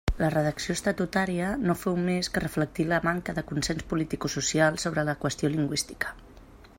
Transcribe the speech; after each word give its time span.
La 0.19 0.27
redacció 0.33 0.75
estatutària 0.77 1.49
no 1.65 1.75
féu 1.81 1.99
més 2.07 2.31
que 2.37 2.43
reflectir 2.45 2.87
la 2.93 3.01
manca 3.09 3.37
de 3.41 3.45
consens 3.53 3.87
politicosocial 3.93 4.83
sobre 4.85 5.07
la 5.11 5.19
qüestió 5.25 5.55
lingüística. 5.59 6.17